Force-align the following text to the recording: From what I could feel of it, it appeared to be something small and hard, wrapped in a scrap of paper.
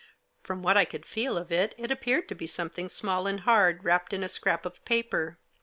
From 0.41 0.63
what 0.63 0.77
I 0.77 0.83
could 0.85 1.05
feel 1.05 1.37
of 1.37 1.51
it, 1.51 1.75
it 1.77 1.91
appeared 1.91 2.27
to 2.29 2.33
be 2.33 2.47
something 2.47 2.89
small 2.89 3.27
and 3.27 3.41
hard, 3.41 3.83
wrapped 3.83 4.13
in 4.13 4.23
a 4.23 4.27
scrap 4.27 4.65
of 4.65 4.83
paper. 4.83 5.37